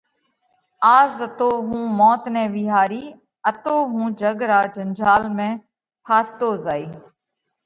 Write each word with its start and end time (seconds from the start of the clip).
ان 0.93 1.05
زتو 1.19 1.49
هُون 1.67 1.85
موت 1.99 2.23
نئہ 2.33 2.45
وِيهارِيه 2.53 3.15
اتو 3.49 3.75
هُون 3.91 4.07
جڳ 4.19 4.37
را 4.51 4.61
جنجال 4.75 5.23
۾ 5.37 5.49
ڦاٿتو 6.07 6.49
زائِيه۔ 6.65 6.91